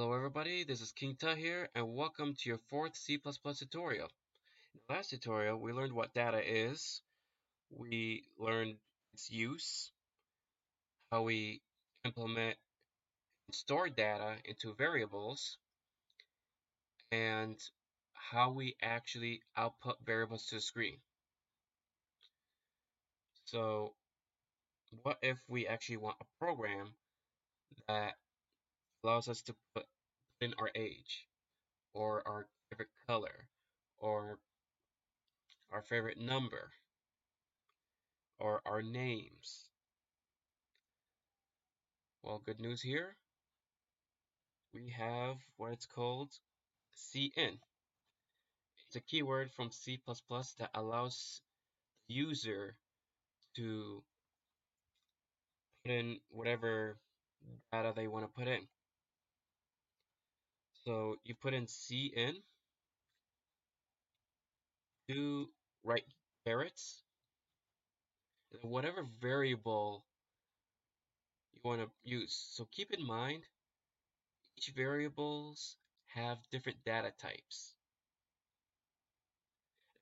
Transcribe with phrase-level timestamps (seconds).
[0.00, 4.08] Hello everybody, this is King Tut here, and welcome to your fourth C++ tutorial.
[4.74, 7.02] In the last tutorial, we learned what data is,
[7.68, 8.76] we learned
[9.12, 9.90] its use,
[11.12, 11.60] how we
[12.06, 12.56] implement
[13.46, 15.58] and store data into variables,
[17.12, 17.60] and
[18.14, 20.96] how we actually output variables to the screen.
[23.44, 23.92] So,
[25.02, 26.94] what if we actually want a program
[27.86, 28.14] that
[29.02, 29.86] allows us to put
[30.40, 31.26] in our age,
[31.94, 33.46] or our favorite color,
[33.98, 34.38] or
[35.70, 36.70] our favorite number,
[38.38, 39.70] or our names.
[42.22, 43.16] Well, good news here.
[44.74, 46.30] We have what it's called
[46.94, 47.58] cin.
[48.86, 51.42] It's a keyword from C++ that allows
[52.08, 52.76] the user
[53.56, 54.02] to
[55.82, 56.96] put in whatever
[57.72, 58.60] data they want to put in.
[60.86, 62.36] So you put in cin,
[65.08, 65.48] do
[65.84, 66.04] right
[66.46, 67.02] carets,
[68.52, 70.04] and whatever variable
[71.52, 72.34] you want to use.
[72.52, 73.42] So keep in mind,
[74.56, 77.74] each variables have different data types.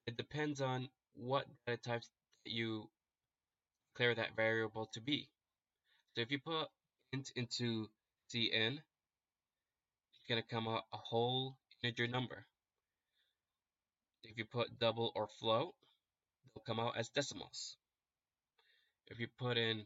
[0.06, 2.08] It depends on what data types
[2.44, 2.88] you
[3.92, 5.28] declare that variable to be.
[6.14, 6.68] So if you put
[7.12, 7.88] int into
[8.28, 8.80] cin,
[10.28, 12.44] going to come out a whole integer number.
[14.24, 15.74] If you put double or float,
[16.54, 17.76] they'll come out as decimals.
[19.06, 19.84] If you put in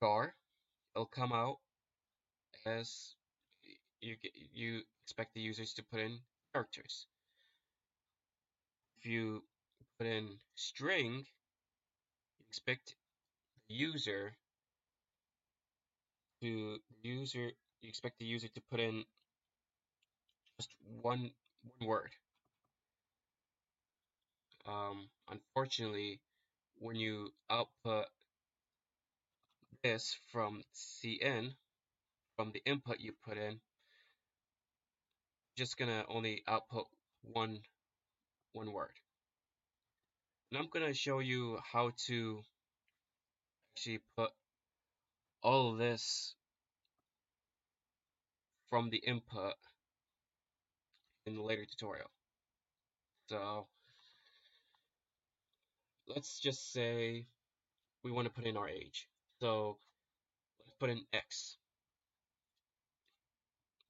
[0.00, 0.34] char,
[0.94, 1.58] it'll come out
[2.64, 3.14] as
[4.00, 4.16] you
[4.52, 6.18] you expect the users to put in
[6.52, 7.06] characters.
[8.98, 9.42] If you
[9.98, 11.26] put in string,
[12.38, 12.94] you expect
[13.68, 14.32] the user
[16.40, 17.50] to user
[17.82, 19.04] you expect the user to put in
[20.58, 21.30] just one
[21.78, 22.10] one word.
[24.66, 26.20] Um, unfortunately,
[26.78, 28.06] when you output
[29.82, 31.54] this from cin,
[32.36, 33.60] from the input you put in,
[35.56, 36.86] just gonna only output
[37.22, 37.60] one
[38.52, 38.92] one word.
[40.50, 42.42] And I'm gonna show you how to
[43.76, 44.30] actually put
[45.42, 46.34] all of this
[48.70, 49.54] from the input
[51.26, 52.10] in the later tutorial.
[53.28, 53.66] So
[56.06, 57.26] let's just say
[58.02, 59.08] we want to put in our age.
[59.40, 59.78] So
[60.60, 61.56] let's put in X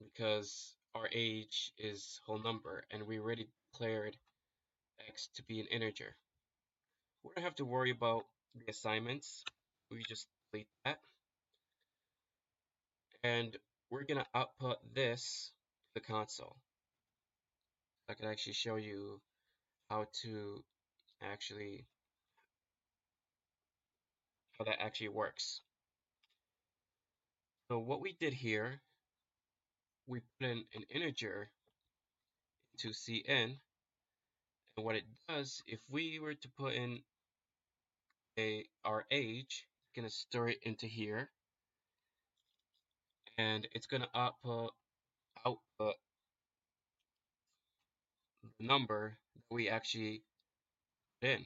[0.00, 4.16] because our age is whole number and we already declared
[5.08, 6.16] X to be an integer.
[7.22, 8.24] We don't have to worry about
[8.54, 9.44] the assignments.
[9.90, 10.98] We just delete that.
[13.22, 13.56] And
[13.90, 15.52] we're going to output this
[15.94, 16.56] to the console.
[18.08, 19.20] I can actually show you
[19.90, 20.64] how to
[21.22, 21.86] actually
[24.58, 25.60] how that actually works.
[27.70, 28.80] So what we did here,
[30.06, 31.50] we put in an integer
[32.74, 33.58] into cin,
[34.76, 37.00] and what it does, if we were to put in
[38.38, 41.30] a our age, it's gonna store it into here,
[43.38, 44.72] and it's going to output
[45.46, 45.94] output
[48.58, 50.22] the number that we actually
[51.20, 51.44] put in.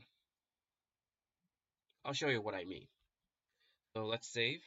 [2.05, 2.87] I'll show you what I mean.
[3.95, 4.61] So let's save.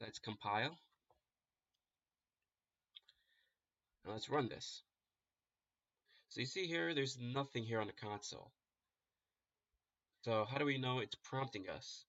[0.00, 0.78] Let's compile.
[4.04, 4.82] Now let's run this.
[6.28, 8.52] So you see here, there's nothing here on the console.
[10.24, 12.04] So how do we know it's prompting us?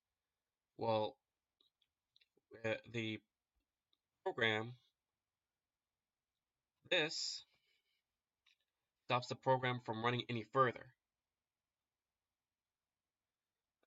[0.78, 1.16] Well,
[2.66, 3.20] uh, the
[4.28, 4.74] program,
[6.92, 7.46] this
[9.06, 10.88] stops the program from running any further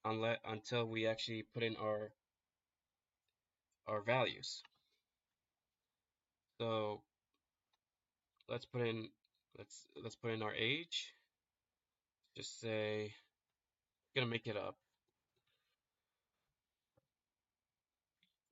[0.07, 2.11] unless, until we actually put in our
[3.87, 4.63] our values.
[6.59, 7.03] So
[8.49, 9.11] let's put in
[9.59, 11.13] let's let's put in our age.
[12.35, 13.13] Just say
[14.17, 14.77] gonna make it up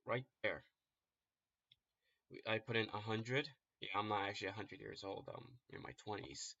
[0.05, 0.63] right there.
[2.47, 3.49] I put in 100.
[3.81, 5.29] Yeah, I'm not actually 100 years old.
[5.33, 6.55] I'm in my 20s.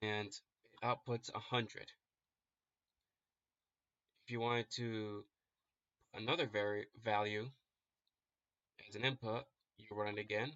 [0.00, 0.40] And it
[0.82, 1.92] outputs 100.
[4.24, 5.24] If you wanted to
[6.12, 7.50] put another vari value
[8.88, 9.44] as an input,
[9.78, 10.52] you run it again.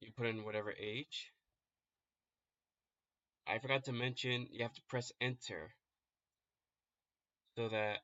[0.00, 1.32] You, put in whatever age.
[3.46, 5.74] I forgot to mention you have to press enter
[7.56, 7.98] so that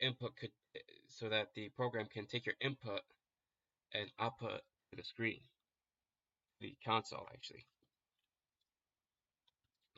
[0.00, 3.00] input could eh, so that the program can take your input
[3.92, 4.60] and output
[4.90, 5.40] to the screen,
[6.60, 7.66] the console actually.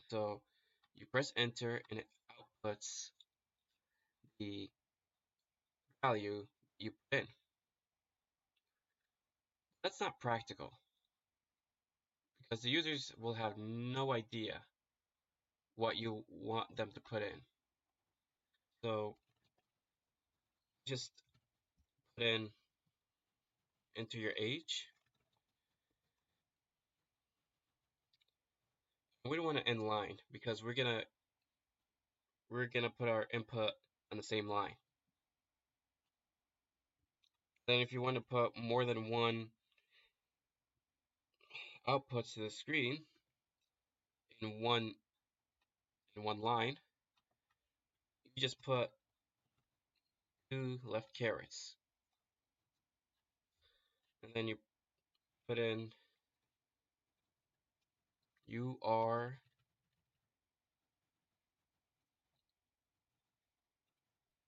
[0.09, 0.41] So
[0.95, 2.07] you press enter and it
[2.65, 3.11] outputs
[4.39, 4.69] the
[6.03, 6.47] value
[6.79, 7.27] you put in.
[9.83, 10.73] That's not practical
[12.49, 14.61] because the users will have no idea
[15.77, 17.41] what you want them to put in.
[18.83, 19.17] So
[20.87, 21.11] just
[22.17, 22.49] put in
[23.97, 24.87] enter your age.
[29.29, 31.03] We don't want to end line because we're gonna
[32.49, 33.73] we're gonna put our input
[34.13, 34.75] on the same line.
[37.67, 39.49] Then if you want to put more than one
[41.89, 42.99] output to the screen
[44.41, 44.95] in one
[46.17, 46.77] in one line,
[48.37, 48.91] you just put
[50.57, 51.75] two left carets.
[54.23, 54.57] And then you
[55.49, 55.91] put in
[58.47, 59.39] you are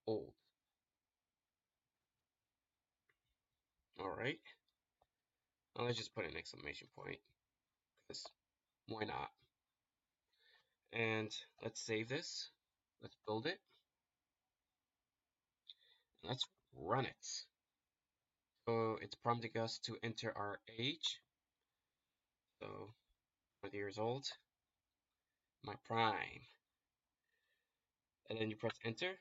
[0.07, 0.33] old.
[4.01, 4.39] Alright.
[5.79, 7.19] Let's just put an exclamation point.
[8.07, 8.25] Because
[8.89, 9.31] why not?
[10.93, 11.31] And
[11.63, 12.49] let's save this.
[13.03, 13.61] Let's build it.
[16.23, 16.45] Let's
[16.75, 17.27] run it.
[18.67, 21.21] So it's prompting us to enter our age.
[22.61, 22.91] So
[23.63, 24.27] 20 years old.
[25.65, 26.43] My prime.
[28.29, 29.13] And then you press enter.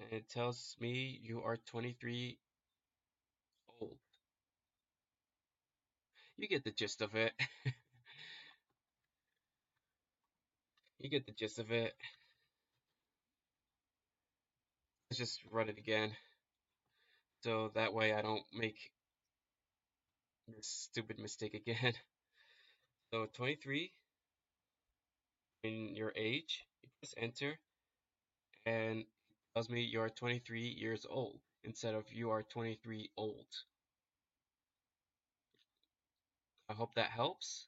[0.00, 2.38] And it tells me you are 23
[3.80, 3.98] old.
[6.36, 7.32] You get the gist of it.
[10.98, 11.94] you get the gist of it.
[15.10, 16.12] Let's just run it again.
[17.42, 18.78] So that way I don't make
[20.46, 21.94] this stupid mistake again.
[23.12, 23.90] So 23
[25.64, 27.58] in your age, you press enter
[28.64, 29.06] and it
[29.52, 33.46] tells me you are 23 years old instead of you are 23 old.
[36.68, 37.66] I hope that helps.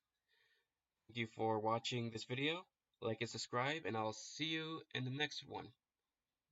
[1.08, 2.64] Thank you for watching this video.
[3.00, 5.66] Like and subscribe, and I'll see you in the next one.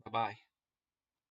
[0.05, 0.50] Bye-bye.